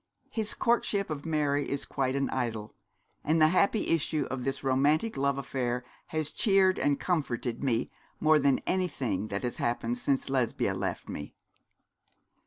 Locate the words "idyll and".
2.31-3.39